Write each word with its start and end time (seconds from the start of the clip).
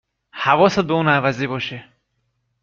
حواست 0.31 0.79
به 0.79 0.93
اون 0.93 1.07
عوضی 1.07 1.47
باشه 1.47 1.85